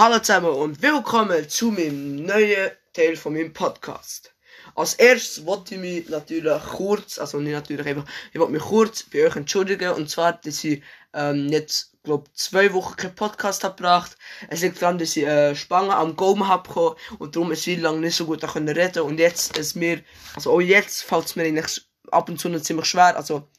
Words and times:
Hallo 0.00 0.18
zusammen 0.18 0.48
und 0.48 0.80
willkommen 0.80 1.46
zu 1.50 1.70
meinem 1.72 2.24
neuen 2.24 2.70
Teil 2.94 3.16
von 3.16 3.34
meinem 3.34 3.52
Podcast. 3.52 4.34
Als 4.74 4.94
erstes 4.94 5.44
wollte 5.44 5.74
ich 5.74 5.80
mich 5.82 6.08
natürlich 6.08 6.62
kurz, 6.62 7.18
also 7.18 7.38
nicht 7.38 7.52
natürlich 7.52 7.86
einfach, 7.86 8.06
ich 8.32 8.40
wollte 8.40 8.54
mich 8.54 8.62
kurz 8.62 9.02
bei 9.02 9.26
euch 9.26 9.36
entschuldigen 9.36 9.92
und 9.92 10.08
zwar, 10.08 10.32
dass 10.32 10.64
ich 10.64 10.82
ähm, 11.12 11.48
jetzt, 11.50 11.98
glaube 12.02 12.30
zwei 12.32 12.72
Wochen 12.72 12.96
keinen 12.96 13.14
Podcast 13.14 13.62
habe 13.62 13.76
gebracht. 13.76 14.16
Es 14.48 14.62
liegt 14.62 14.80
daran, 14.80 14.96
dass 14.96 15.14
ich 15.18 15.26
äh, 15.26 15.54
Spangen 15.54 15.90
am 15.90 16.16
Gaumen 16.16 16.48
habe 16.48 16.96
und 17.18 17.36
darum 17.36 17.52
ist 17.52 17.66
ich 17.66 17.78
lange 17.78 18.00
nicht 18.00 18.16
so 18.16 18.24
gut 18.24 18.40
können 18.40 18.70
reden 18.70 19.02
und 19.02 19.20
jetzt 19.20 19.58
ist 19.58 19.76
mir, 19.76 20.02
also 20.34 20.52
auch 20.52 20.62
jetzt 20.62 21.02
fällt 21.02 21.26
es 21.26 21.36
mir 21.36 21.42
eigentlich 21.42 21.82
ab 22.10 22.26
und 22.30 22.40
zu 22.40 22.48
noch 22.48 22.62
ziemlich 22.62 22.86
schwer, 22.86 23.18
also 23.18 23.50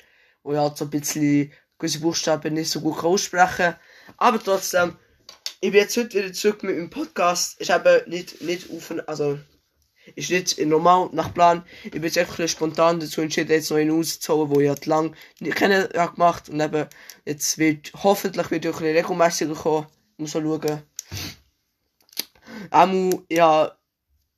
wo 0.42 0.54
ich 0.54 0.58
halt 0.58 0.76
so 0.76 0.86
ein 0.86 0.90
bisschen 0.90 1.54
gewisse 1.78 2.00
Buchstaben 2.00 2.56
nicht 2.56 2.72
so 2.72 2.82
gut 2.82 3.04
aussprechen. 3.04 3.76
Aber 4.18 4.42
trotzdem, 4.44 4.98
ich 5.64 5.72
bin 5.72 5.80
jetzt 5.80 5.96
heute 5.96 6.18
wieder 6.18 6.34
zurück 6.34 6.64
mit 6.64 6.76
meinem 6.76 6.90
Podcast. 6.90 7.56
Ich 7.60 7.70
habe 7.70 8.04
nicht, 8.08 8.42
nicht 8.42 8.68
auf, 8.72 8.92
also, 9.06 9.38
ist 10.16 10.32
nicht 10.32 10.58
normal 10.60 11.10
nach 11.14 11.36
Plan. 11.36 11.64
Ich 11.84 11.92
bin 11.92 12.04
jetzt 12.04 12.18
einfach 12.18 12.40
ein 12.40 12.48
spontan 12.48 13.00
dazu 13.00 13.22
entschieden, 13.22 13.52
jetzt 13.52 13.70
noch 13.70 13.78
einen 13.78 13.92
rauszuholen, 13.92 14.50
wo 14.50 14.60
ich 14.60 14.70
halt 14.70 14.88
lang 14.88 15.16
nicht 15.40 15.56
kennen 15.56 15.88
ja, 15.94 16.08
gemacht 16.08 16.50
und 16.50 16.60
eben, 16.60 16.88
jetzt 17.26 17.60
wird, 17.60 17.92
hoffentlich 17.94 18.50
wird 18.50 18.66
auch 18.66 18.82
ein 18.82 18.96
regelmäßiger 18.96 19.54
kommen. 19.54 19.86
Muss 20.18 20.34
mal 20.34 20.42
schauen. 20.42 20.82
Auch, 22.72 23.24
ja, 23.30 23.78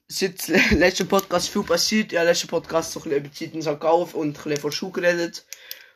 seit 0.10 0.48
letzten 0.72 1.08
Podcast 1.08 1.48
viel 1.48 1.64
passiert. 1.64 2.12
Ja, 2.12 2.24
letzten 2.24 2.50
Podcast 2.50 2.92
so 2.92 3.00
ein 3.00 3.04
bisschen 3.04 3.20
über 3.20 3.34
Zeit 3.34 3.54
in 3.54 3.62
St. 3.62 4.14
Und 4.14 4.28
ein 4.28 4.34
bisschen 4.34 4.58
von 4.58 4.72
Schule 4.74 4.92
geredet. 4.92 5.46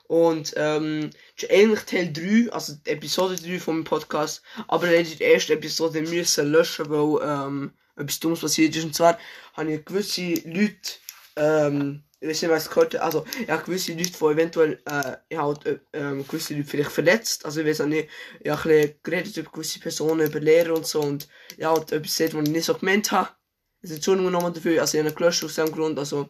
Und 0.07 0.53
ähm, 0.55 1.09
ist 1.37 1.51
eigentlich 1.51 1.81
Teil 1.81 2.11
3, 2.13 2.51
also 2.51 2.73
Episode 2.85 3.35
3 3.35 3.59
von 3.59 3.75
meinem 3.75 3.83
Podcast. 3.83 4.41
Aber 4.67 4.87
leider 4.87 5.09
die 5.09 5.23
erste 5.23 5.53
Episode 5.53 6.01
müssen 6.01 6.51
löschen, 6.51 6.89
weil 6.89 7.21
ähm, 7.23 7.71
etwas 7.95 8.19
Dummes 8.19 8.41
passiert 8.41 8.75
ist. 8.75 8.85
Und 8.85 8.95
zwar 8.95 9.17
habe 9.53 9.73
ich 9.73 9.85
gewisse 9.85 10.33
Leute, 10.45 10.75
ähm, 11.35 12.03
ich 12.19 12.29
weiß 12.29 12.41
nicht, 12.41 12.51
was 12.51 12.69
gehört 12.69 12.95
also 12.95 13.25
ja, 13.47 13.57
gewisse 13.57 13.93
Leute, 13.93 14.11
die 14.11 14.25
eventuell, 14.25 14.81
äh, 14.85 15.17
ich 15.29 15.37
halt, 15.37 15.65
äh, 15.65 15.79
ähm, 15.93 16.27
gewisse 16.27 16.55
Leute 16.55 16.67
vielleicht 16.67 16.91
verletzt. 16.91 17.45
Also 17.45 17.61
ich 17.61 17.67
weiß 17.67 17.81
auch 17.81 17.85
nicht, 17.85 18.09
ich 18.39 18.49
habe 18.49 18.61
ein 18.61 18.81
bisschen 18.81 18.99
geredet 19.03 19.37
über 19.37 19.51
gewisse 19.51 19.79
Personen, 19.79 20.27
über 20.27 20.39
Lehrer 20.39 20.73
und 20.73 20.87
so. 20.87 21.01
Und 21.01 21.27
ja, 21.57 21.71
halt 21.71 21.91
etwas 21.91 22.17
gesagt, 22.17 22.33
was 22.33 22.47
ich 22.47 22.53
nicht 22.53 22.65
so 22.65 22.73
gemeint 22.73 23.11
habe. 23.11 23.29
Also 23.83 23.93
Entschuldigung 23.95 24.31
nochmal 24.31 24.53
dafür, 24.53 24.81
also 24.81 24.97
ich 24.97 25.03
habe 25.03 25.13
gelöscht 25.13 25.43
aus 25.43 25.55
dem 25.55 25.71
Grund, 25.71 25.99
also 25.99 26.29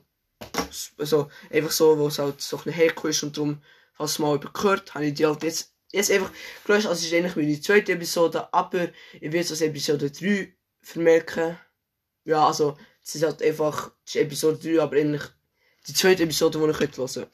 also 0.98 1.30
einfach 1.50 1.72
so, 1.72 1.98
wo 1.98 2.08
es 2.08 2.20
halt 2.20 2.42
so 2.42 2.58
ein 2.58 2.64
bisschen 2.64 2.74
hergekommen 2.74 3.12
ist 3.12 3.24
und 3.24 3.38
darum, 3.38 3.62
falls 3.98 4.20
mal 4.20 4.36
übergehört, 4.36 4.94
habe 4.94 5.06
ich 5.06 5.14
die 5.16 5.26
halt 5.26 5.44
jetzt, 5.44 5.74
jetzt 5.92 6.12
einfach 6.12 6.32
gelöscht, 6.66 6.88
also 6.88 7.00
es 7.00 7.06
ist 7.06 7.14
eigentlich 7.14 7.36
meine 7.36 7.62
zweite 7.62 7.94
Episode, 7.94 8.54
aber 8.54 8.90
ich 9.14 9.22
werde 9.22 9.40
es 9.40 9.52
als 9.52 9.62
Episode 9.62 10.12
3 10.12 10.54
vermerken. 10.82 11.58
Ja, 12.26 12.48
also, 12.48 12.78
es 13.04 13.16
ist 13.16 13.24
halt 13.24 13.42
einfach, 13.42 13.92
es 14.06 14.16
ist 14.16 14.22
Episode 14.22 14.58
3, 14.58 14.82
aber 14.82 14.98
eigentlich 14.98 15.24
die 15.88 15.94
zweite 15.94 16.24
Episode, 16.24 16.60
die 16.60 16.72
ich 16.72 16.80
heute 16.80 16.98
hören 17.02 17.28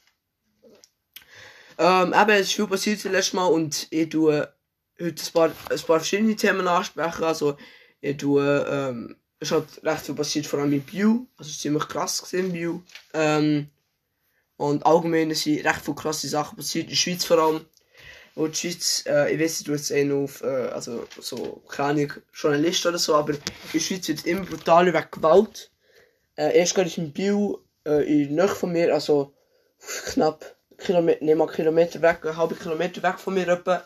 ähm, 1.78 2.14
eben, 2.14 2.30
es 2.30 2.42
ist 2.42 2.54
viel 2.54 2.68
passiert 2.68 3.04
das 3.04 3.12
letzte 3.12 3.36
Mal 3.36 3.48
und 3.48 3.88
ich 3.90 4.10
tue 4.10 4.54
heute 5.00 5.24
ein 5.24 5.34
paar, 5.34 5.50
ein 5.50 5.80
paar 5.80 6.00
verschiedene 6.00 6.36
Themen 6.36 6.68
ansprechen, 6.68 7.24
also 7.24 7.58
ich 8.00 8.18
tue, 8.18 8.66
ähm, 8.70 9.16
es 9.40 9.52
hat 9.52 9.84
recht 9.84 10.06
viel 10.06 10.16
passiert, 10.16 10.46
vor 10.46 10.60
allem 10.60 10.74
in 10.74 10.88
View. 10.88 11.26
Also 11.38 11.50
es 11.50 11.56
ist 11.56 11.62
ziemlich 11.62 11.88
krass 11.88 12.22
gesehen, 12.22 12.54
View. 12.54 12.82
Ähm, 13.14 13.70
und 14.58 14.86
allgemein 14.86 15.34
sind 15.34 15.66
recht 15.66 15.82
viele 15.84 15.96
krasse 15.96 16.28
Sachen 16.28 16.58
passiert, 16.58 16.86
in 16.86 16.90
der 16.90 16.96
Schweiz 16.96 17.26
vor 17.26 17.38
allem. 17.40 17.66
Wo 18.36 18.48
die 18.48 18.56
Schweiz, 18.56 19.04
äh, 19.06 19.34
ich 19.34 19.40
weiß 19.40 19.64
du 19.64 19.74
jetzt 19.74 19.92
eh 19.92 20.12
auf, 20.12 20.42
äh, 20.42 20.70
also 20.70 21.06
so, 21.20 21.62
keine 21.70 22.08
Journalist 22.34 22.86
oder 22.86 22.98
so, 22.98 23.16
aber 23.16 23.34
in 23.34 23.40
der 23.74 23.80
Schweiz 23.80 24.08
wird 24.08 24.26
immer 24.26 24.46
brutaler 24.46 24.92
wegen 24.92 25.12
Gewalt. 25.12 25.72
Äh, 26.36 26.58
erst 26.58 26.74
gerade 26.74 26.90
ist 26.90 26.98
in 26.98 27.14
Biel, 27.14 27.58
äh, 27.86 28.24
in 28.24 28.34
Nähe 28.34 28.48
von 28.48 28.72
mir, 28.72 28.92
also 28.92 29.34
knapp 30.06 30.56
Kilometer, 30.80 31.24
nicht 31.24 31.38
mal 31.38 31.48
Kilometer 31.48 32.02
weg, 32.02 32.26
einen 32.26 32.38
halben 32.38 32.58
Kilometer 32.58 33.04
weg 33.04 33.20
von 33.20 33.36
mir 33.36 33.48
etwa, 33.48 33.86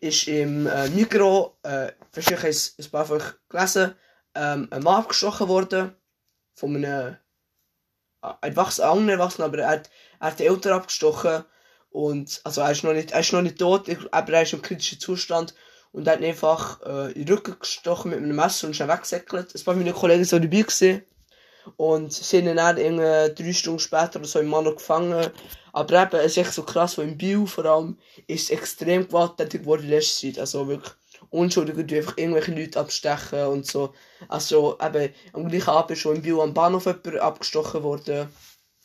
ist 0.00 0.28
im 0.28 0.68
äh, 0.68 0.88
Migros, 0.90 1.52
äh, 1.64 1.90
wahrscheinlich 2.12 2.74
ein 2.78 2.90
paar 2.90 3.04
von 3.04 3.16
euch 3.16 3.32
gelesen, 3.48 3.94
ähm, 4.34 4.68
ein 4.70 4.82
Mann 4.82 5.02
abgestochen 5.02 5.48
worden. 5.48 5.96
Von 6.54 6.76
einem 6.76 7.16
äh, 8.22 8.28
erwachsenen, 8.40 9.08
erwachsenen, 9.08 9.48
aber 9.48 9.58
er 9.58 9.68
hat, 9.68 9.90
er 10.20 10.26
hat 10.28 10.38
die 10.38 10.46
Eltern 10.46 10.72
abgestochen. 10.72 11.44
Und, 11.90 12.40
also 12.44 12.60
er 12.60 12.70
ist 12.70 12.84
noch 12.84 12.92
nicht, 12.92 13.12
er 13.12 13.20
ist 13.20 13.32
noch 13.32 13.42
nicht 13.42 13.58
tot, 13.58 13.86
aber 14.10 14.32
er 14.32 14.42
ist 14.42 14.52
im 14.52 14.62
kritischen 14.62 15.00
Zustand. 15.00 15.54
Und 15.92 16.06
er 16.06 16.14
hat 16.14 16.20
ihn 16.20 16.26
einfach 16.26 16.80
äh, 16.82 17.12
in 17.12 17.24
den 17.24 17.36
Rücken 17.36 17.56
gestochen 17.58 18.10
mit 18.10 18.18
einem 18.18 18.36
Messer 18.36 18.66
und 18.66 18.72
ist 18.72 18.80
dann 18.80 18.88
weggesäckelt. 18.88 19.54
Ein 19.54 19.64
paar 19.64 19.74
meiner 19.74 19.92
Kollegen 19.92 20.24
so 20.24 20.38
dabei 20.38 20.62
gesehen. 20.62 21.02
Und 21.76 22.12
sind 22.12 22.46
dann 22.46 22.78
irgendwie 22.78 23.34
drei 23.34 23.52
Stunden 23.52 23.78
später 23.78 24.16
oder 24.16 24.28
so 24.28 24.38
im 24.38 24.48
Mann 24.48 24.64
gefangen. 24.64 25.30
Aber 25.72 26.02
eben, 26.02 26.16
es 26.16 26.32
ist 26.32 26.38
echt 26.38 26.52
so 26.52 26.62
krass, 26.62 26.96
weil 26.96 27.08
im 27.08 27.18
Bio 27.18 27.46
vor 27.46 27.64
allem 27.66 27.98
ist 28.26 28.50
extrem 28.50 29.06
gewalttätig 29.06 29.62
geworden 29.62 29.84
in 29.84 29.90
letzter 29.90 30.28
Zeit. 30.28 30.38
Also 30.38 30.68
wirklich 30.68 30.92
Unschuldige, 31.30 31.84
die 31.84 31.98
einfach 31.98 32.16
irgendwelche 32.16 32.54
Leute 32.54 32.80
abstechen 32.80 33.46
und 33.46 33.66
so. 33.66 33.92
Also 34.28 34.78
eben, 34.82 35.12
am 35.32 35.48
gleichen 35.48 35.70
Abend 35.70 35.90
ist 35.90 36.00
schon 36.00 36.16
im 36.16 36.22
Bio 36.22 36.42
am 36.42 36.54
Bahnhof 36.54 36.86
jemand 36.86 37.18
abgestochen 37.18 37.82
worden. 37.82 38.28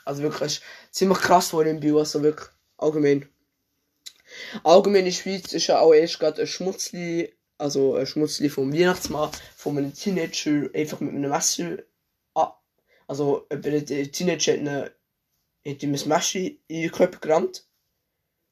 Also 0.06 0.24
wirklich, 0.24 0.62
ziemlich 0.92 1.20
krass 1.20 1.50
geworden 1.50 1.70
im 1.70 1.80
Bio, 1.80 2.00
also 2.00 2.24
wirklich 2.24 2.50
allgemein. 2.78 3.30
Allgemein 4.64 5.00
in 5.00 5.06
der 5.06 5.12
Schweiz 5.12 5.54
ist 5.54 5.68
ja 5.68 5.80
auch 5.80 5.94
erst 5.94 6.20
gerade 6.20 6.42
ein 6.42 6.48
Schmutzli, 6.48 7.34
also 7.58 7.96
ein 7.96 8.06
Schmutzli 8.06 8.50
vom 8.50 8.74
Weihnachtsmann, 8.74 9.32
von 9.56 9.78
einem 9.78 9.94
Teenager 9.94 10.70
einfach 10.74 11.00
mit 11.00 11.14
einem 11.14 11.30
Messer 11.30 11.78
ah, 12.34 12.54
also 13.08 13.48
der 13.52 13.86
Teenager 14.12 14.54
hat, 14.54 14.60
eine, 14.60 14.92
hat 15.66 15.84
ihm 15.84 15.94
ein 15.94 16.08
Messer 16.08 16.40
in 16.40 16.60
den 16.68 16.92
Körper 16.92 17.20
gerammt. 17.20 17.66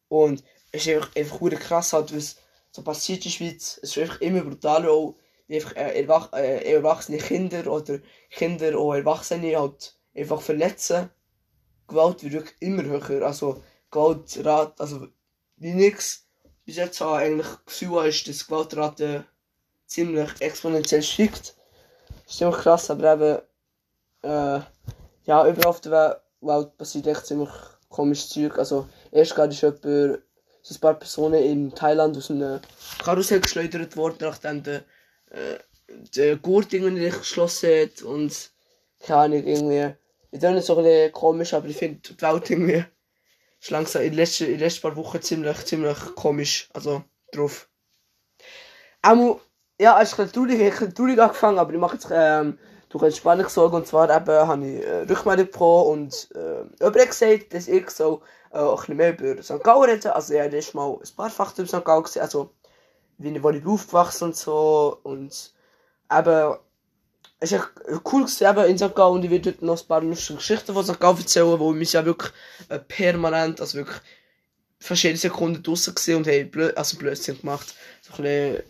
Und 0.08 0.44
es 0.72 0.88
ist 0.88 0.96
einfach, 0.96 1.16
einfach 1.16 1.60
krass 1.60 1.94
halt, 1.94 2.16
was 2.16 2.38
so 2.72 2.82
passiert 2.84 3.20
in 3.20 3.24
der 3.24 3.30
Schweiz. 3.32 3.80
Es 3.82 3.92
ist 3.92 3.98
einfach 3.98 4.22
immer 4.22 4.42
brutal, 4.42 4.88
auch 4.88 5.16
einfach 5.50 5.76
äh, 5.76 6.02
erwach 6.02 6.32
äh, 6.34 6.74
erwachsene 6.74 7.18
Kinder 7.18 7.72
oder 7.72 8.00
Kinder 8.30 8.80
oder 8.80 9.00
Erwachsene 9.00 9.58
halt 9.58 9.96
einfach 10.16 10.42
verletzen. 10.42 11.10
Gewalt 11.92 12.24
wird 12.24 12.34
wirklich 12.34 12.56
immer 12.60 12.84
höher. 12.84 13.26
Also 13.26 13.62
Gewaltrate, 13.92 14.74
also 14.80 15.08
wie 15.58 15.74
nix 15.74 16.26
bis 16.66 16.78
jetzt 16.78 17.02
habe 17.02 17.18
eigentlich 17.18 17.48
Gefühl 17.66 18.06
ist, 18.08 18.28
dass 18.28 18.48
Gewaltrate 18.48 19.26
ziemlich 19.86 20.30
exponentiell 20.40 21.04
steigt. 21.04 21.56
Das 22.24 22.34
ist 22.34 22.38
ziemlich 22.38 22.58
krass, 22.58 22.90
aber 22.90 23.14
eben 23.14 23.42
äh, 24.24 24.62
ja, 25.26 25.48
überall 25.48 25.68
auf 25.68 25.82
der 25.82 26.22
Welt 26.42 26.78
passiert 26.78 27.08
echt 27.08 27.26
ziemlich 27.26 27.50
komisches 27.90 28.30
Zeug. 28.30 28.58
Also 28.58 28.88
erst 29.12 29.36
gerade 29.36 29.54
ist 29.54 29.62
jemand 29.62 29.84
sind 30.64 30.78
ein 30.78 30.82
paar 30.82 30.94
Personen 30.94 31.44
in 31.44 31.76
Thailand 31.76 32.16
aus 32.16 32.30
einem 32.30 32.60
Karussell 33.04 33.42
geschleudert 33.42 33.98
worden, 33.98 34.18
nachdem 34.22 34.64
der, 34.64 34.84
äh, 35.32 35.58
der 36.16 36.38
Gurt 36.38 36.72
irgendwie 36.72 37.02
nicht 37.02 37.20
geschlossen 37.20 37.70
hat 37.70 38.02
und 38.04 38.52
keine 39.00 39.20
Ahnung, 39.20 39.46
irgendwie. 39.46 39.96
Ich 40.32 40.40
finde 40.40 40.60
es 40.60 40.66
so 40.66 40.78
ein 40.78 40.84
bisschen 40.84 41.12
komisch, 41.12 41.54
aber 41.54 41.68
ich 41.68 41.78
finde 41.78 42.00
die 42.00 42.22
Welt 42.22 42.50
irgendwie 42.50 42.86
ist 43.62 43.70
langsam 43.70 44.02
in 44.02 44.10
den 44.10 44.18
letzten, 44.18 44.46
in 44.46 44.52
den 44.52 44.60
letzten 44.60 44.82
paar 44.82 44.96
Wochen 44.96 45.22
ziemlich, 45.22 45.66
ziemlich 45.66 45.98
komisch, 46.16 46.70
also 46.74 47.04
drauf. 47.32 47.70
Auch, 49.04 49.40
ja, 49.80 50.02
es 50.02 50.12
ist 50.12 50.20
ein 50.20 50.26
bisschen 50.26 50.48
traurig, 50.48 50.60
ich 50.60 50.82
habe 50.82 50.94
traurig 50.94 51.20
angefangen, 51.20 51.60
aber 51.60 51.74
ich 51.74 51.80
mache 51.80 51.96
jetzt, 51.96 52.08
ähm, 52.12 52.58
durch 52.90 53.04
eine 53.04 53.12
Spannung 53.14 53.46
gesorgt 53.46 53.74
und 53.74 53.88
zwar 53.88 54.10
habe 54.10 54.68
ich 54.68 54.86
äh, 54.86 55.02
Rückmeldung 55.04 55.46
bekommen 55.46 55.88
und 55.88 56.30
äh, 56.36 56.86
hat 56.86 56.94
gesagt, 56.94 57.54
dass 57.54 57.68
ich 57.68 57.90
so 57.90 58.22
äh, 58.52 58.58
ein 58.58 58.76
bisschen 58.76 58.98
mehr 58.98 59.18
über 59.18 59.42
St. 59.42 59.64
Gallen 59.64 59.90
reden. 59.90 60.12
Also 60.12 60.34
ja, 60.34 60.46
das 60.50 60.66
ist 60.66 60.76
mal 60.76 60.92
ein 60.92 61.16
paar 61.16 61.30
Fakten 61.30 61.62
über 61.62 61.70
St. 61.70 61.86
Gallen 61.86 62.04
gesehen, 62.04 62.24
also 62.24 62.52
wie 63.18 63.42
wo 63.42 63.50
ich 63.52 63.66
aufgewachsen 63.66 64.26
und 64.26 64.36
so 64.36 65.00
und 65.04 65.54
eben 66.12 66.56
es 67.44 67.52
ist 67.52 67.68
cool 68.12 68.24
gewesen, 68.24 68.48
eben 68.48 68.70
in 68.70 68.78
St. 68.78 68.96
Gallen 68.96 69.16
und 69.16 69.26
ich 69.26 69.32
werde 69.32 69.56
noch 69.62 69.82
ein 69.82 69.88
paar 69.88 70.02
lustige 70.02 70.38
Geschichten 70.38 70.74
von 70.74 70.86
St. 70.86 71.00
Gallen 71.00 71.18
erzählen, 71.18 71.60
wo 71.60 71.74
wir 71.74 71.84
ja 71.84 72.06
wirklich 72.06 72.32
äh, 72.70 72.78
permanent, 72.78 73.60
also 73.60 73.80
wirklich 73.80 73.98
verschiedene 74.80 75.18
Sekunden 75.18 75.64
draussen 75.64 75.96
gesehen 75.96 76.18
und 76.18 76.28
haben 76.28 76.52
blöd, 76.52 76.78
also 76.78 76.98
Blödsinn 76.98 77.40
gemacht. 77.40 77.74
So 78.02 78.14
ein 78.14 78.24
bisschen 78.24 78.64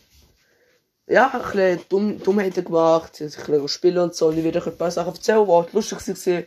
ja, 1.07 1.29
ein 1.29 1.41
bisschen 1.41 1.81
Dumm, 1.89 2.23
Dummheiten 2.23 2.63
gemacht, 2.63 3.19
ein 3.19 3.25
bisschen 3.27 3.67
spielen 3.67 3.97
und 3.97 4.15
so. 4.15 4.27
Und 4.27 4.37
ich 4.37 4.43
werde 4.43 4.59
euch 4.59 4.67
ein 4.67 4.77
paar 4.77 4.91
Sachen 4.91 5.13
erzählen, 5.13 5.45
die 5.45 5.51
halt 5.51 5.73
lustig 5.73 6.07
waren. 6.07 6.45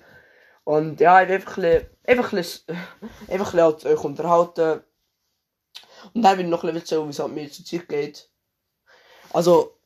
Und 0.65 1.01
ja, 1.01 1.23
ich 1.23 1.31
einfach 1.31 1.59
ein 1.59 1.87
einfach 2.07 2.33
ein 2.33 2.37
bisschen, 2.37 2.79
einfach 3.29 3.53
ein 3.53 3.75
bisschen 3.75 3.93
euch 3.93 4.05
unterhalten. 4.05 4.81
Und 6.15 6.23
dann 6.23 6.39
will 6.39 6.47
ich 6.47 6.51
noch 6.51 6.65
ein 6.65 6.73
bisschen 6.73 7.03
erzählen, 7.03 7.07
wie 7.07 7.11
es 7.11 7.19
halt 7.19 7.35
mir 7.35 7.51
zur 7.51 7.65
Zeit 7.65 7.89
geht. 7.89 8.31
Also, 9.33 9.77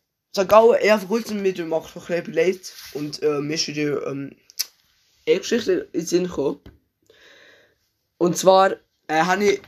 Mit 1.43 1.59
dem 1.59 1.69
Max 1.69 1.89
ein 1.89 2.01
bisschen 2.01 2.25
überlegt. 2.25 2.75
Und 2.95 3.23
äh, 3.23 3.41
mir 3.41 3.55
ist 3.55 3.69
wieder 3.69 4.07
ähm, 4.07 4.37
eine 5.27 5.39
Geschichte 5.39 5.89
in 5.93 6.01
den 6.01 6.07
Sinn 6.07 6.25
gekommen. 6.25 6.61
Und 8.19 8.37
zwar 8.37 8.73
äh, 9.09 9.23
habe 9.23 9.45
ich, 9.45 9.61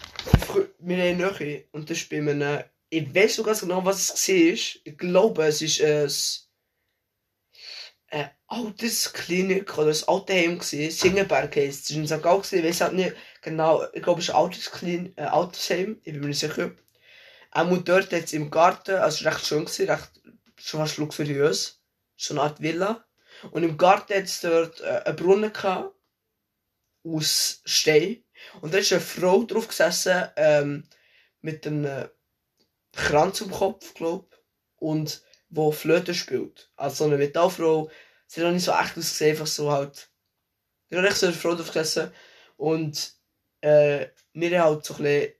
wir 0.79 0.97
haben 0.97 1.17
Nähe, 1.19 1.65
und 1.73 1.89
das 1.89 1.99
ist 1.99 2.11
bei 2.11 2.19
einem 2.19 2.65
ich 2.91 3.15
weiß 3.15 3.39
noch 3.39 3.47
ganz 3.47 3.61
genau, 3.61 3.85
was 3.85 4.13
es 4.13 4.29
war. 4.29 4.81
Ich 4.85 4.99
glaube, 4.99 5.45
es 5.45 5.63
ist 5.63 5.81
ein, 5.81 6.11
eine 8.09 8.31
Altersklinik 8.49 9.79
oder 9.79 9.93
ein 9.93 10.09
Altersheim 10.09 10.59
gewesen. 10.59 10.91
Singenberg 10.91 11.55
heisst 11.55 11.85
es. 11.85 11.91
Es 11.91 11.97
war 11.97 12.03
in 12.03 12.09
St. 12.09 12.23
Gallen, 12.23 12.43
ich 12.43 12.65
weiß 12.65 12.81
halt 12.81 12.95
nicht 12.95 13.15
genau. 13.43 13.85
Ich 13.93 14.03
glaube, 14.03 14.21
es 14.21 14.29
ist 14.29 14.35
ein 14.35 14.41
Altersklinik, 14.41 15.13
ein 15.17 15.29
Altersheim. 15.29 16.01
Ich 16.03 16.13
bin 16.13 16.21
mir 16.21 16.29
nicht 16.29 16.41
sicher. 16.41 16.73
Auch 17.53 17.79
dort 17.79 18.13
jetzt 18.13 18.35
im 18.35 18.51
Garten, 18.51 18.97
also 18.97 19.25
recht 19.25 19.47
schön 19.47 19.65
gewesen, 19.65 19.89
recht, 19.89 20.11
schon 20.61 20.81
fast 20.81 20.99
luxuriös. 20.99 21.83
So 22.17 22.35
eine 22.35 22.43
Art 22.43 22.61
Villa. 22.61 23.05
Und 23.51 23.63
im 23.63 23.77
Garten 23.77 24.15
hat 24.15 24.25
es 24.25 24.41
dort 24.41 24.81
äh, 24.81 25.03
einen 25.05 25.17
Brunnen 25.17 25.53
gehabt. 25.53 25.95
Aus 27.03 27.63
Stein. 27.65 28.23
Und 28.61 28.75
da 28.75 28.79
ist 28.79 28.93
eine 28.93 29.01
Frau 29.01 29.45
drauf 29.45 29.69
gesessen, 29.69 30.29
ähm, 30.37 30.87
mit 31.41 31.67
einem 31.67 32.09
Kranz 32.93 33.41
um 33.41 33.51
Kopf, 33.51 33.95
glaub. 33.95 34.39
Und 34.77 35.23
wo 35.49 35.73
Flöte 35.73 36.15
spielt. 36.15 36.71
Also 36.77 37.05
eine 37.05 37.17
Metallfrau. 37.17 37.91
Sie 38.27 38.41
hat 38.41 38.49
auch 38.49 38.53
nicht 38.53 38.65
so 38.65 38.73
echt 38.73 38.97
ausgesehen, 38.97 39.33
einfach 39.33 39.47
so 39.47 39.71
halt. 39.71 40.11
Ich 40.89 40.97
habe 40.97 41.07
echt 41.07 41.19
so 41.19 41.27
eine 41.27 41.35
Frau 41.35 41.55
drauf 41.55 41.69
gesessen. 41.69 42.13
Und, 42.57 43.15
äh, 43.61 44.09
wir 44.33 44.61
haben 44.61 44.75
halt 44.75 44.85
so 44.85 44.95
ein 44.95 45.03
bisschen, 45.03 45.35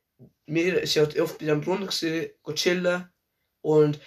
wir 0.47 0.87
sind 0.87 1.07
halt 1.07 1.21
oft 1.21 1.39
bei 1.39 1.47
dem 1.47 1.61
Brunnen 1.61 1.87
gewesen, 1.87 2.31
chillen. 2.55 3.13
Und 3.63 4.01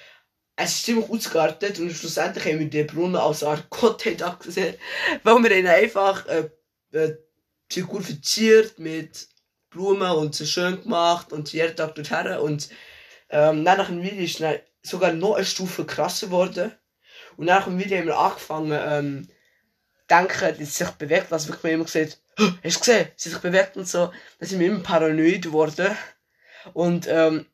es 0.56 0.76
ist 0.76 0.86
ziemlich 0.86 1.10
ausgeartet 1.10 1.80
und 1.80 1.92
schlussendlich 1.92 2.46
haben 2.46 2.60
wir 2.60 2.70
den 2.70 2.88
Brunnen 2.88 3.16
als 3.16 3.44
Art 3.44 3.70
Gottheit 3.70 4.22
angesehen. 4.22 4.76
Weil 5.24 5.44
wir 5.44 5.58
ihn 5.58 5.68
einfach, 5.68 6.28
äh, 6.28 6.50
äh, 6.92 7.18
Figur 7.70 8.02
verziert 8.02 8.78
mit 8.78 9.28
Blumen 9.72 10.12
und 10.12 10.36
so 10.36 10.46
schön 10.46 10.84
gemacht 10.84 11.34
und 11.34 11.52
jeden 11.54 11.76
Tag 11.76 11.96
dorthin. 11.96 12.38
Und 12.38 12.70
ähm, 13.30 13.64
nach 13.64 13.88
dem 13.88 14.04
Video 14.04 14.24
ist 14.24 14.40
dann 14.40 14.60
sogar 14.84 15.12
noch 15.12 15.36
eine 15.36 15.46
Stufe 15.46 15.86
krasser 15.86 16.28
geworden. 16.28 16.72
Und 17.36 17.46
nach 17.46 17.66
dem 17.66 17.80
Video 17.80 17.98
haben 17.98 18.08
wir 18.08 18.18
angefangen, 18.20 18.80
ähm, 18.80 19.28
denken, 20.10 20.60
dass 20.60 20.78
sich 20.78 20.90
bewegt, 20.92 21.32
was 21.32 21.48
wirklich 21.48 21.74
immer 21.74 21.86
gesagt, 21.86 22.20
oh, 22.40 22.50
hast 22.64 22.76
du 22.76 22.80
gesehen, 22.80 23.08
sie 23.16 23.30
sich 23.30 23.40
bewegt 23.40 23.76
und 23.76 23.88
so. 23.88 24.12
Dann 24.40 24.50
sind 24.50 24.60
wir 24.60 24.68
immer 24.68 24.84
paranoid 24.84 25.42
geworden. 25.42 25.98
Und, 26.74 27.08
ähm, 27.10 27.48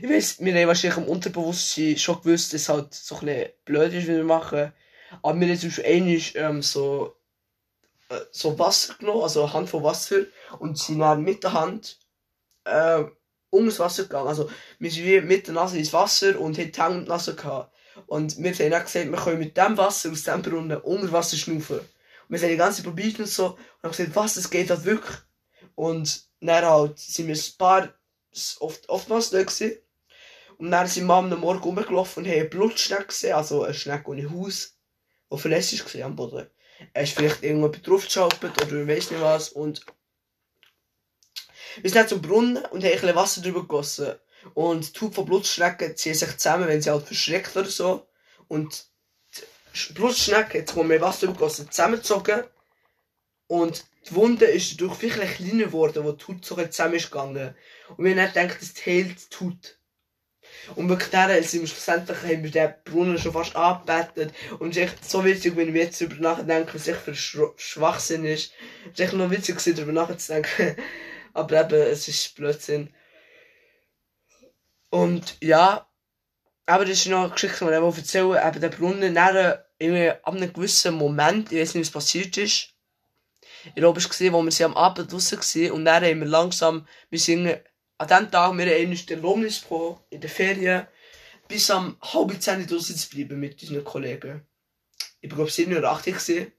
ich 0.00 0.08
weiß, 0.08 0.40
wir 0.40 0.54
haben 0.54 0.68
wahrscheinlich 0.68 0.98
im 0.98 1.08
Unterbewusstsein 1.08 1.98
schon 1.98 2.20
gewusst, 2.22 2.52
dass 2.52 2.62
es 2.62 2.68
halt 2.68 2.94
so 2.94 3.16
ein 3.16 3.26
bisschen 3.26 3.50
blöd 3.64 3.92
ist, 3.92 4.04
wie 4.04 4.16
wir 4.16 4.24
machen. 4.24 4.72
Aber 5.22 5.40
wir 5.40 5.48
haben 5.48 5.58
zum 5.58 5.68
Beispiel 5.68 5.84
einmal, 5.84 6.20
ähm, 6.34 6.62
so, 6.62 7.16
äh, 8.08 8.20
so 8.30 8.58
Wasser 8.58 8.94
genommen, 8.98 9.22
also 9.22 9.42
eine 9.42 9.52
Hand 9.52 9.68
von 9.68 9.82
Wasser, 9.82 10.22
und 10.58 10.78
sind 10.78 11.00
dann 11.00 11.22
mit 11.22 11.42
der 11.42 11.52
Hand, 11.52 11.98
äh, 12.64 13.04
um 13.50 13.66
das 13.66 13.78
Wasser 13.78 14.04
gegangen. 14.04 14.28
Also, 14.28 14.50
wir 14.78 14.90
sind 14.90 15.04
wie 15.04 15.20
mit 15.20 15.46
der 15.46 15.54
Nase 15.54 15.78
ins 15.78 15.92
Wasser 15.92 16.40
und 16.40 16.58
haben 16.58 16.72
die 16.72 16.80
Hände 16.80 16.98
und 16.98 17.04
die 17.04 17.10
Nase 17.10 17.34
gehabt. 17.34 17.74
Und 18.06 18.38
wir 18.42 18.52
haben 18.52 18.70
dann 18.70 18.84
gesagt, 18.84 19.10
wir 19.10 19.18
können 19.18 19.38
mit 19.38 19.56
dem 19.56 19.76
Wasser 19.76 20.10
aus 20.10 20.22
dem 20.22 20.40
Brunnen 20.40 20.78
unter 20.78 21.12
Wasser 21.12 21.36
schnaufen. 21.36 21.80
Und 21.80 21.86
wir 22.28 22.40
haben 22.40 22.48
die 22.48 22.56
ganze 22.56 22.82
probiert 22.82 23.18
und 23.18 23.28
so. 23.28 23.48
Und 23.48 23.58
haben 23.82 23.90
gesagt, 23.90 24.16
was, 24.16 24.34
das 24.34 24.50
geht 24.50 24.70
halt 24.70 24.84
wirklich. 24.84 25.16
Und 25.74 26.24
dann 26.40 26.64
halt 26.64 26.98
sind 26.98 27.28
wir 27.28 27.36
ein 27.36 27.58
paar, 27.58 27.94
oft, 28.60 28.88
oftmals 28.88 29.30
da 29.30 29.42
gewesen. 29.42 29.78
Und 30.58 30.70
dann 30.70 30.86
sind 30.86 31.06
wir 31.06 31.14
am 31.14 31.28
Morgen 31.40 31.62
rumgelaufen 31.62 32.22
und 32.22 32.30
haben 32.30 32.38
eine 32.38 32.48
Blutschnecke 32.48 33.06
gesehen, 33.06 33.34
also 33.34 33.64
eine 33.64 33.74
Schnecke 33.74 34.10
ohne 34.10 34.30
Haus, 34.30 34.76
die 35.32 35.38
verlässlich 35.38 35.94
war 35.94 36.06
am 36.06 36.16
Boden. 36.16 36.46
Er 36.92 37.02
ist 37.02 37.14
vielleicht 37.14 37.42
irgendwo 37.42 37.68
draufgeschaltet 37.68 38.62
oder 38.62 38.82
ich 38.82 38.88
weiß 38.88 39.10
nicht 39.10 39.22
was. 39.22 39.48
Und 39.50 39.84
wir 41.80 41.90
sind 41.90 41.96
dann 41.96 42.08
zum 42.08 42.22
Brunnen 42.22 42.56
und 42.56 42.84
haben 42.84 42.92
ein 42.92 43.00
bisschen 43.00 43.16
Wasser 43.16 43.40
drüber 43.40 43.60
gegossen. 43.60 44.14
Und 44.54 44.94
die 44.94 45.00
Haut 45.00 45.14
von 45.14 45.24
Blutschnecken 45.24 45.96
ziehen 45.96 46.14
sich 46.14 46.36
zusammen, 46.36 46.68
wenn 46.68 46.82
sie 46.82 46.90
halt 46.90 47.06
verschreckt 47.06 47.56
oder 47.56 47.68
so. 47.68 48.06
Und 48.48 48.86
die 49.88 49.92
Blutschnecke, 49.94 50.58
jetzt 50.58 50.76
wo 50.76 50.88
wir 50.88 51.00
Wasser 51.00 51.26
drüber 51.26 51.38
gegossen, 51.38 51.70
zusammengezogen. 51.70 52.44
Und 53.52 53.84
die 54.08 54.14
Wunde 54.14 54.46
ist 54.46 54.80
dadurch 54.80 54.96
viel 54.96 55.10
kleiner 55.10 55.66
geworden, 55.66 56.04
wo 56.04 56.12
die 56.12 56.24
Haut 56.24 56.42
so 56.42 56.56
zusammen 56.56 56.94
ist 56.94 57.10
gegangen. 57.10 57.54
Und 57.94 58.02
wir 58.02 58.12
haben 58.12 58.32
dann 58.32 58.48
gedacht, 58.48 58.62
das 58.62 58.86
heilt 58.86 59.30
die 59.30 59.44
Haut. 59.44 59.78
Und 60.74 60.88
wirklich 60.88 61.10
dann 61.10 61.42
sind 61.42 61.60
wir 61.60 61.66
schlussendlich, 61.66 62.16
haben 62.22 62.44
wir 62.44 62.50
den 62.50 62.74
Brunnen 62.82 63.18
schon 63.18 63.34
fast 63.34 63.54
angebetet. 63.54 64.32
Und 64.58 64.70
es 64.70 64.78
ist 64.78 64.82
echt 64.84 65.04
so 65.04 65.22
witzig, 65.22 65.54
wenn 65.54 65.68
ich 65.68 65.74
jetzt 65.74 66.00
darüber 66.00 66.14
nachdenke, 66.22 66.72
was 66.72 66.88
echt 66.88 67.00
für 67.00 67.14
Schwachsinn 67.14 68.24
ist. 68.24 68.52
Es 68.86 68.92
ist 68.92 69.00
echt 69.00 69.12
noch 69.12 69.30
witzig, 69.30 69.58
darüber 69.76 69.92
nachzudenken. 69.92 70.76
Aber 71.34 71.60
eben, 71.60 71.74
es 71.74 72.08
ist 72.08 72.34
Blödsinn. 72.34 72.88
Und 74.88 75.36
ja, 75.42 75.86
aber 76.64 76.84
das 76.84 77.00
ist 77.00 77.08
noch 77.08 77.24
eine 77.24 77.30
Geschichte, 77.32 77.66
die 77.66 77.70
ich 77.70 77.98
erzählen 77.98 78.48
Eben 78.48 78.60
der 78.60 78.68
Brunnen, 78.68 79.14
dann, 79.14 79.58
irgendwie 79.78 80.10
ab 80.10 80.34
einem 80.34 80.52
gewissen 80.52 80.94
Moment, 80.94 81.50
ich 81.50 81.60
weiß 81.60 81.74
nicht, 81.74 81.86
was 81.86 82.04
passiert 82.04 82.36
ist. 82.36 82.71
Ich 83.66 83.74
glaube, 83.74 83.98
es 83.98 84.20
war, 84.20 84.32
wo 84.32 84.42
wir 84.42 84.50
sie 84.50 84.64
am 84.64 84.76
Abend 84.76 85.12
draussen 85.12 85.38
waren. 85.38 85.70
Und 85.72 85.84
dann 85.84 86.04
haben 86.04 86.20
wir 86.20 86.26
langsam, 86.26 86.86
wir 87.10 87.18
sind 87.18 87.46
an 87.98 88.08
dem 88.08 88.30
Tag, 88.30 88.56
wir 88.56 88.66
haben 88.66 88.82
einmal 88.82 88.96
den 88.96 89.22
Lohnis 89.22 89.60
bekommen, 89.60 89.98
in 90.10 90.20
der 90.20 90.30
Ferien, 90.30 90.86
bis 91.48 91.70
am 91.70 91.96
halb 92.00 92.40
zehn 92.40 92.66
draussen 92.66 92.96
zu 92.96 93.10
bleiben 93.10 93.38
mit 93.38 93.62
unseren 93.62 93.84
Kollegen. 93.84 94.46
Ich 95.20 95.30
glaube, 95.30 95.50
sieben 95.50 95.76
oder 95.76 95.92
acht 95.92 96.04
gewesen. 96.04 96.52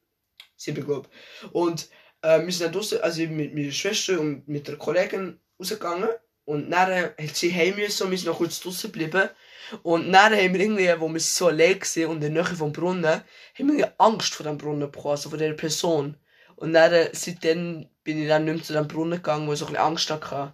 Sieben, 0.56 0.86
glaube 0.86 1.10
Und, 1.52 1.90
äh, 2.22 2.46
wir 2.46 2.52
sind 2.52 2.66
dann 2.68 2.72
draussen, 2.72 3.02
also 3.02 3.22
mit 3.24 3.54
meiner 3.54 3.72
Schwester 3.72 4.20
und 4.20 4.48
mit 4.48 4.68
der 4.68 4.78
Kollegin 4.78 5.40
rausgegangen. 5.60 6.10
Und 6.46 6.72
dann 6.72 7.14
hat 7.18 7.36
sie 7.36 7.54
heim 7.54 7.76
müssen 7.76 8.04
und 8.04 8.12
wir 8.12 8.18
sind 8.18 8.28
noch 8.28 8.38
kurz 8.38 8.60
draussen 8.60 8.92
geblieben. 8.92 9.30
Und 9.82 10.12
dann 10.12 10.34
haben 10.34 10.54
wir 10.54 10.60
irgendwie, 10.60 11.00
wo 11.00 11.08
wir 11.08 11.20
so 11.20 11.48
allein 11.48 11.80
waren 11.80 12.06
und 12.08 12.24
in 12.24 12.34
der 12.34 12.44
Nähe 12.44 12.56
vom 12.56 12.74
Brunnen, 12.74 13.06
haben 13.06 13.78
wir 13.78 13.94
Angst 13.98 14.34
vor 14.34 14.46
dem 14.46 14.58
Brunnen 14.58 14.92
bekommen, 14.92 15.12
also 15.12 15.30
vor 15.30 15.38
dieser 15.38 15.54
Person. 15.54 16.18
Und 16.64 16.72
dann, 16.72 17.10
seitdem 17.12 17.90
bin 18.06 18.22
ich 18.22 18.30
dann 18.30 18.46
nicht 18.46 18.56
mehr 18.56 18.64
zu 18.64 18.72
dem 18.72 18.88
Brunnen 18.88 19.18
gegangen, 19.18 19.50
wo 19.50 19.52
ich 19.52 19.60
so 19.60 19.66
ein 19.66 19.74
bisschen 19.74 19.86
Angst 19.86 20.10
hatte. 20.10 20.54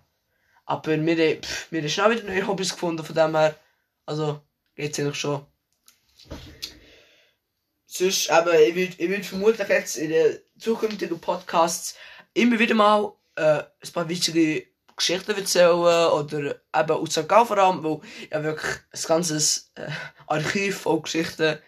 Aber 0.65 1.05
wir, 1.05 1.39
pff, 1.39 1.71
wir 1.71 1.81
haben 1.81 1.89
schnell 1.89 2.09
wieder 2.09 2.23
neue 2.23 2.47
Hobbys 2.47 2.73
gefunden, 2.73 3.05
von 3.05 3.13
dem 3.13 3.35
her, 3.37 3.55
also, 4.07 4.41
geht's 4.75 4.97
eigentlich 4.97 5.19
schon. 5.19 5.45
Sonst, 7.85 8.31
aber 8.31 8.59
ich 8.59 8.73
würde 8.73 8.95
ich 9.19 9.27
vermutlich 9.27 9.67
jetzt 9.67 9.97
in 9.97 10.09
den 10.09 10.39
zukünftigen 10.57 11.21
Podcasts 11.21 11.95
immer 12.33 12.57
wieder 12.57 12.73
mal 12.73 13.13
äh, 13.35 13.61
ein 13.61 13.91
paar 13.93 14.09
wichtige 14.09 14.65
Geschichten 14.95 15.37
erzählen 15.37 15.73
oder 15.73 16.55
eben 16.55 16.91
aus 16.91 17.11
St. 17.11 17.29
Gallen 17.29 17.45
vor 17.45 17.57
allem, 17.59 17.83
wo 17.83 18.01
ja 18.31 18.41
wirklich 18.41 18.77
ein 18.93 19.01
ganzes 19.07 19.71
äh, 19.75 19.91
Archiv 20.25 20.79
von 20.79 21.03
Geschichten 21.03 21.59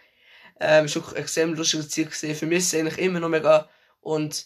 ähm, 0.60 0.86
ist 0.86 0.96
wirklich 0.96 1.20
extrem 1.20 1.54
lustige 1.54 1.88
Zeit. 1.88 2.36
Für 2.36 2.48
mich 2.48 2.58
ist 2.58 2.74
es 2.74 2.80
eigentlich 2.80 2.98
immer 2.98 3.20
noch 3.20 3.30
mega 3.30 3.70
und 4.02 4.46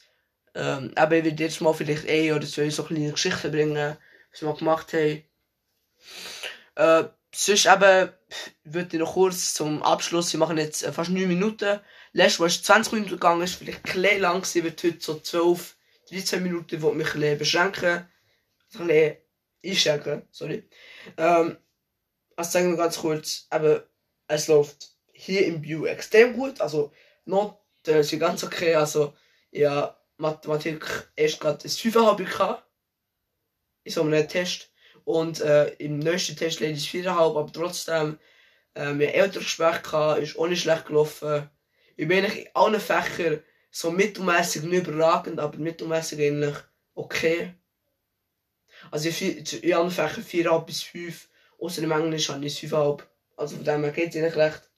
ähm, 0.53 0.93
eben 0.97 1.13
ich 1.13 1.25
werde 1.25 1.43
jetzt 1.43 1.61
mal 1.61 1.73
vielleicht 1.73 2.07
ein 2.07 2.31
oder 2.33 2.47
zwei 2.47 2.69
so 2.69 2.83
kleine 2.83 3.11
Geschichten 3.11 3.51
bringen, 3.51 3.97
was 4.31 4.41
wir 4.41 4.53
gemacht 4.53 4.93
haben. 4.93 5.23
Äh, 6.75 7.03
sonst 7.33 7.65
eben 7.65 8.09
würde 8.63 8.89
ich 8.95 8.99
noch 8.99 9.13
kurz 9.13 9.53
zum 9.53 9.83
Abschluss, 9.83 10.31
wir 10.31 10.39
machen 10.39 10.57
jetzt 10.57 10.83
äh, 10.83 10.93
fast 10.93 11.09
9 11.09 11.27
Minuten. 11.27 11.79
Letztes 12.13 12.39
Mal 12.39 12.47
ist 12.47 12.65
20 12.65 12.93
Minuten 12.93 13.11
gegangen, 13.11 13.41
ist 13.41 13.55
vielleicht 13.55 13.79
ein 13.79 13.93
bisschen 13.93 14.21
lang 14.21 14.41
gewesen, 14.41 14.63
wird 14.63 14.83
heute 14.83 15.01
so 15.01 15.19
12, 15.19 15.75
13 16.09 16.43
Minuten, 16.43 16.81
wo 16.81 16.91
mich 16.91 17.13
ein 17.13 17.19
bisschen 17.19 17.37
beschränken. 17.37 18.09
Ein 18.77 18.87
bisschen 18.87 19.17
einschränken, 19.65 20.21
sorry. 20.31 20.69
Ähm, 21.17 21.57
also 22.35 22.51
sagen 22.51 22.71
wir 22.71 22.77
ganz 22.77 22.97
kurz, 22.97 23.47
aber 23.49 23.87
es 24.27 24.47
läuft 24.47 24.95
hier 25.11 25.45
im 25.45 25.63
View 25.63 25.85
extrem 25.85 26.33
gut, 26.33 26.59
also 26.61 26.91
Noten 27.25 27.57
äh, 27.87 28.03
sind 28.03 28.19
ganz 28.19 28.43
okay, 28.43 28.75
also 28.75 29.13
ja, 29.55 29.97
Mathematik 30.17 31.09
erst 31.15 31.39
gerade 31.39 31.63
das 31.63 31.79
5,5 31.79 32.17
gehabt. 32.17 32.63
In 33.83 33.91
so 33.91 34.01
einem 34.01 34.27
Test. 34.27 34.71
Und 35.03 35.41
äh, 35.41 35.69
im 35.75 35.99
nächsten 35.99 36.35
Test 36.35 36.59
leider 36.59 36.73
ist 36.73 36.87
4,5, 36.87 37.39
aber 37.39 37.51
trotzdem, 37.51 38.19
äh, 38.73 38.93
wir 38.95 39.13
Elterngespräch 39.13 39.83
gehabt, 39.83 40.21
ist 40.21 40.37
auch 40.37 40.47
nicht 40.47 40.61
schlecht 40.61 40.87
gelaufen. 40.87 41.49
Ich 41.95 42.07
bin 42.07 42.25
eigentlich 42.25 42.45
in 42.47 42.51
allen 42.55 42.79
Fächern 42.79 43.43
so 43.71 43.91
mittelmäßig 43.91 44.63
nicht 44.63 44.87
überragend, 44.87 45.39
aber 45.39 45.57
mittelmäßig 45.57 46.19
eigentlich 46.19 46.55
okay. 46.95 47.53
Also 48.91 49.09
in 49.09 49.73
allen 49.73 49.91
Fächern 49.91 50.23
4,5 50.23 50.65
bis 50.65 50.83
5. 50.83 51.29
Außer 51.59 51.83
im 51.83 51.91
Englisch 51.91 52.29
habe 52.29 52.45
ich 52.45 52.59
5,5. 52.59 53.03
Also 53.37 53.57
von 53.57 53.65
dem 53.65 53.83
her 53.83 53.91
geht 53.91 54.09
es 54.09 54.15
eigentlich 54.15 54.35
recht. 54.35 54.69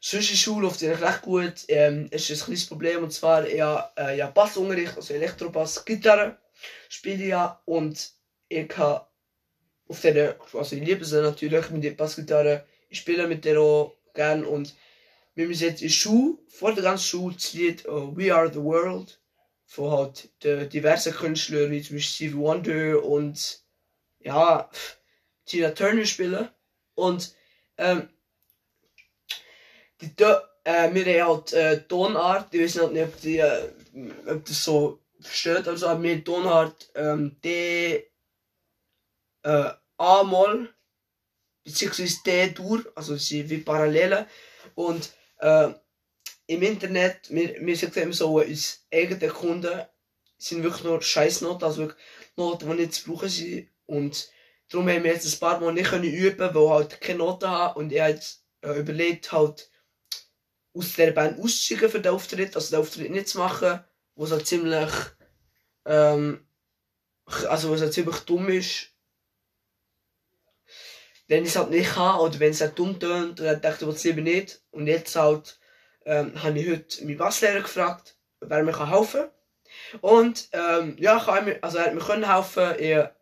Sonst 0.00 0.30
in 0.30 0.32
der 0.32 0.38
Schule 0.38 0.66
läuft 0.66 0.82
recht 0.82 1.22
gut. 1.22 1.54
Ähm, 1.68 2.08
es 2.10 2.30
ist 2.30 2.42
ein 2.42 2.44
kleines 2.46 2.66
Problem 2.66 3.04
und 3.04 3.12
zwar 3.12 3.46
ja, 3.48 3.92
äh, 3.96 4.16
ja 4.16 4.28
Bassunterricht, 4.28 4.96
also 4.96 5.12
Elektrobass, 5.14 5.84
Gitarre 5.84 6.38
spiele 6.88 7.22
ich 7.22 7.28
ja 7.30 7.60
und 7.66 8.12
ich 8.48 8.76
habe 8.76 9.06
auf 9.88 10.00
der, 10.00 10.36
also 10.54 10.76
ich 10.76 10.82
liebe 10.82 11.04
sie 11.04 11.20
natürlich 11.20 11.68
mit 11.70 11.84
der 11.84 11.90
Bassgitarre, 11.90 12.64
ich 12.88 12.98
spiele 12.98 13.26
mit 13.26 13.44
der 13.44 13.60
auch 13.60 13.94
gern 14.14 14.44
und 14.44 14.74
wir 15.34 15.46
müssen 15.46 15.64
jetzt 15.64 15.82
in 15.82 15.88
der 15.88 16.38
vor 16.48 16.74
der 16.74 16.82
ganzen 16.82 17.04
Schule, 17.04 17.34
das 17.34 17.52
Lied 17.52 17.86
uh, 17.86 18.16
We 18.16 18.34
Are 18.34 18.52
the 18.52 18.60
World 18.60 19.20
von 19.66 19.90
halt 19.90 20.28
den 20.42 20.68
diversen 20.68 21.12
Künstlern 21.12 21.70
wie 21.70 21.82
zum 21.82 21.96
Beispiel 21.96 22.00
Stevie 22.00 22.36
Wonder 22.36 23.04
und 23.04 23.60
ja, 24.18 24.68
Tina 25.46 25.70
Turner 25.70 26.04
spielen. 26.04 26.48
Und 26.94 27.34
ähm, 27.78 28.08
die, 30.00 30.24
äh, 30.64 30.92
wir 30.92 31.24
haben 31.24 31.28
halt 31.28 31.52
äh, 31.52 31.82
Tonart, 31.86 32.52
ich 32.54 32.60
weiß 32.62 32.82
halt 32.82 32.92
nicht, 32.92 33.04
ob, 33.04 33.20
die, 33.20 33.38
äh, 33.38 33.70
ob 34.26 34.44
das 34.44 34.64
so 34.64 35.00
versteht, 35.20 35.68
also 35.68 35.88
haben 35.88 36.02
wir 36.02 36.24
Tonart 36.24 36.90
ähm, 36.94 37.36
D, 37.42 38.10
äh, 39.42 39.70
A-Moll, 39.96 40.72
beziehungsweise 41.64 42.16
D-Dur, 42.24 42.84
also 42.94 43.16
sie 43.16 43.48
wie 43.48 43.58
Parallelen. 43.58 44.26
Und 44.74 45.10
äh, 45.38 45.70
im 46.46 46.62
Internet, 46.62 47.30
wir, 47.30 47.60
wir 47.60 47.76
sagen 47.76 48.00
immer 48.00 48.12
so, 48.12 48.40
uns 48.40 48.86
eigene 48.92 49.28
Kunden 49.28 49.82
sind 50.38 50.62
wirklich 50.62 50.84
nur 50.84 51.02
Scheißnoten, 51.02 51.64
also 51.64 51.82
wirklich 51.82 52.00
Noten, 52.36 52.68
die 52.70 52.76
nicht 52.76 52.94
zu 52.94 53.10
brauchen 53.10 53.28
sind. 53.28 53.68
Und 53.86 54.30
darum 54.68 54.88
haben 54.88 55.04
wir 55.04 55.12
jetzt 55.12 55.32
ein 55.32 55.38
paar 55.38 55.60
Mal 55.60 55.72
nicht 55.72 55.90
können 55.90 56.04
üben, 56.04 56.54
weil 56.54 56.70
halt 56.70 57.00
keine 57.00 57.18
Noten 57.18 57.48
haben. 57.48 57.76
Und 57.76 57.92
ich 57.92 58.00
habe 58.00 58.12
jetzt 58.12 58.44
äh, 58.62 58.78
überlegt, 58.78 59.32
halt 59.32 59.69
aus 60.72 60.94
der 60.94 61.10
Band 61.12 61.38
auszusteigen 61.38 61.90
für 61.90 62.00
den 62.00 62.12
Auftritt, 62.12 62.54
also 62.54 62.70
den 62.70 62.80
Auftritt 62.80 63.10
nicht 63.10 63.28
zu 63.28 63.38
machen, 63.38 63.80
wo 64.14 64.24
es 64.24 64.30
halt 64.30 64.46
ziemlich, 64.46 64.90
ähm, 65.84 66.46
also 67.48 67.70
was 67.70 67.80
halt 67.80 67.92
ziemlich 67.92 68.18
dumm 68.20 68.48
ist. 68.48 68.88
Wenn 71.26 71.44
ich 71.44 71.50
es 71.50 71.56
halt 71.56 71.70
nicht 71.70 71.92
kann, 71.92 72.18
oder 72.18 72.40
wenn 72.40 72.50
es 72.50 72.60
halt 72.60 72.78
dumm 72.78 72.98
tönt, 72.98 73.38
dann 73.40 73.60
dachte 73.60 73.88
ich, 73.88 73.96
ich 73.96 74.04
lieber 74.04 74.20
nicht. 74.20 74.62
Und 74.70 74.86
jetzt 74.86 75.14
halt, 75.14 75.58
ähm, 76.04 76.42
habe 76.42 76.58
ich 76.58 76.68
heute 76.68 77.04
meinen 77.04 77.18
Basslehrer 77.18 77.60
gefragt, 77.60 78.16
ob 78.40 78.50
er 78.50 78.62
mir 78.62 78.90
helfen 78.90 79.20
kann. 79.20 79.30
Und 80.00 80.48
ähm, 80.52 80.96
ja, 80.98 81.18
kann 81.20 81.44
mir, 81.44 81.62
also 81.62 81.78
er 81.78 81.86
hat 81.86 81.94
mir 81.94 82.00
können 82.00 82.32
helfen. 82.32 82.78
Er, 82.78 83.14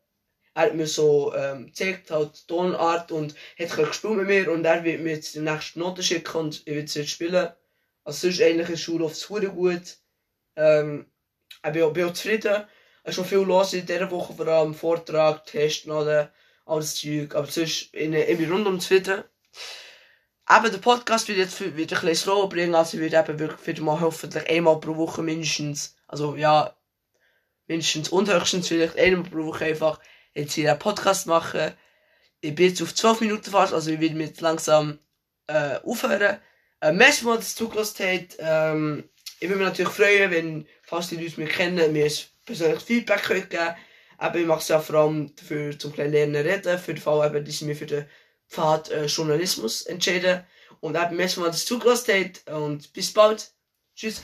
er 0.59 0.65
hat 0.65 0.75
mir 0.75 0.89
so 0.89 1.33
ähm, 1.37 1.67
gezeigt, 1.67 2.11
halt 2.11 2.49
Tonart 2.49 3.13
und 3.13 3.37
hat 3.57 3.77
gespielt 3.77 4.15
mit 4.15 4.27
mir 4.27 4.51
und 4.51 4.65
er 4.65 4.83
wird 4.83 5.01
mir 5.01 5.15
jetzt 5.15 5.37
die 5.37 5.39
nächste 5.39 5.79
Note 5.79 6.03
schicken 6.03 6.37
und 6.37 6.63
ich 6.67 6.75
werde 6.75 6.91
jetzt 6.93 7.11
spielen. 7.11 7.49
Also 8.03 8.27
sonst 8.27 8.43
eigentlich 8.43 8.69
ist 8.71 8.83
Schule 8.83 9.05
oft 9.05 9.15
super 9.15 9.47
gut. 9.47 9.99
Ähm, 10.57 11.07
ich 11.65 11.73
bin, 11.73 11.93
bin 11.93 12.05
auch 12.07 12.13
zufrieden. 12.13 12.65
Es 13.05 13.11
ist 13.11 13.15
schon 13.15 13.25
viel 13.25 13.39
los 13.39 13.73
in 13.73 13.87
dieser 13.87 14.11
Woche, 14.11 14.33
vor 14.35 14.49
allem 14.49 14.75
Vortrag, 14.75 15.47
Testen, 15.47 15.93
alle, 15.93 16.33
alles 16.67 16.97
Zeug. 16.97 17.37
Aber 17.37 17.47
sonst 17.47 17.95
in, 17.95 18.11
bin 18.11 18.51
rundum 18.51 18.81
zufrieden. 18.81 19.23
Eben, 20.51 20.73
der 20.73 20.79
Podcast 20.79 21.29
wird 21.29 21.39
jetzt 21.39 21.61
wird 21.61 21.77
ein 21.77 21.87
bisschen 21.87 22.15
slower 22.17 22.49
bringen, 22.49 22.75
also 22.75 22.99
ich 22.99 23.13
werde 23.13 23.31
eben 23.31 23.39
wirklich 23.39 23.67
wieder 23.69 23.83
mal 23.83 24.01
hoffentlich 24.01 24.49
einmal 24.51 24.81
pro 24.81 24.97
Woche 24.97 25.23
mindestens 25.23 25.95
also 26.09 26.35
ja, 26.35 26.75
mindestens 27.69 28.09
und 28.09 28.29
höchstens 28.29 28.67
vielleicht 28.67 28.99
einmal 28.99 29.31
pro 29.31 29.45
Woche 29.45 29.67
einfach 29.67 30.01
jetzt 30.35 30.55
hier 30.55 30.71
einen 30.71 30.79
Podcast 30.79 31.27
machen. 31.27 31.73
Ich 32.41 32.55
bin 32.55 32.69
jetzt 32.69 32.83
auf 32.83 32.95
12 32.95 33.21
Minuten 33.23 33.51
fast, 33.51 33.73
also 33.73 33.91
ich 33.91 34.01
will 34.01 34.15
mir 34.15 34.27
jetzt 34.27 34.41
langsam 34.41 34.99
äh, 35.47 35.77
aufhören. 35.85 36.39
Äh, 36.81 36.93
merci 36.93 37.25
dass 37.25 37.53
ihr 37.53 37.57
zugelassen 37.57 38.07
habt. 38.07 38.37
Ähm, 38.39 39.09
ich 39.41 39.49
würde 39.49 39.61
mich 39.61 39.69
natürlich 39.69 39.93
freuen, 39.93 40.31
wenn, 40.31 40.69
falls 40.83 41.09
die 41.09 41.17
Leute 41.17 41.41
mich 41.41 41.51
kennen, 41.51 41.93
mir 41.93 42.07
ein 42.07 42.13
persönliches 42.45 42.85
Feedback 42.85 43.27
geben 43.27 43.75
Aber 44.19 44.39
ich 44.39 44.47
mache 44.47 44.61
es 44.61 44.69
ja 44.69 44.81
vor 44.81 44.97
allem 44.97 45.35
dafür 45.35 45.79
zum 45.79 45.93
kleinen 45.93 46.13
Lernen 46.13 46.47
reden, 46.47 46.79
für 46.79 46.95
den 46.95 47.03
Fall, 47.03 47.27
eben, 47.27 47.45
dass 47.45 47.55
ich 47.55 47.63
mich 47.63 47.79
für 47.79 47.87
den 47.87 48.07
Pfad 48.49 48.91
äh, 48.91 49.07
Journalismus 49.07 49.83
entscheiden. 49.83 50.45
Und 50.81 50.97
eben 50.97 51.17
merci 51.17 51.41
dass 51.41 51.63
ihr 51.63 51.67
zugelassen 51.67 52.15
habt 52.15 52.51
und 52.51 52.93
bis 52.93 53.13
bald. 53.13 53.53
Tschüss. 53.95 54.23